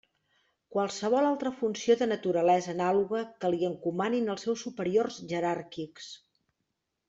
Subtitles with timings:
[0.75, 6.13] Qualsevol altra funció de naturalesa anàloga que li encomanin els seus superiors jeràrquics.